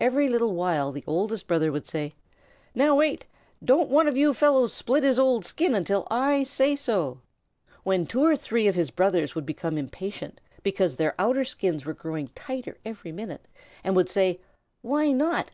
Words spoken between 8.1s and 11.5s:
or three of his brothers would become impatient, because their outer